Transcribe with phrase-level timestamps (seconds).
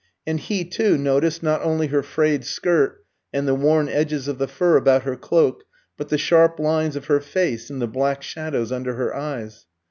[0.25, 4.47] And he, too, noticed not only her frayed skirt and the worn edges of the
[4.47, 5.63] fur about her cloak,
[5.95, 9.67] but the sharp lines of her face and the black shadows under her eyes.